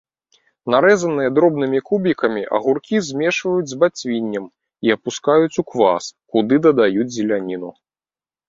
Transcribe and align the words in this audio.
Нарэзаныя 0.75 1.29
дробнымі 1.39 1.79
кубікамі 1.89 2.41
агуркі 2.59 3.01
змешваюць 3.09 3.67
з 3.73 3.79
бацвіннем 3.83 4.45
і 4.89 4.97
апускаюць 4.97 5.59
у 5.65 5.65
квас, 5.75 6.03
куды 6.35 6.55
дадаюць 6.69 7.11
зеляніну. 7.19 7.69